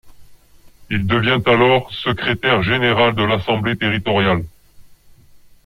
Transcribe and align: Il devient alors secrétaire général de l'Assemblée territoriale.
Il 0.89 1.05
devient 1.05 1.43
alors 1.45 1.93
secrétaire 1.93 2.63
général 2.63 3.13
de 3.13 3.21
l'Assemblée 3.21 3.77
territoriale. 3.77 4.41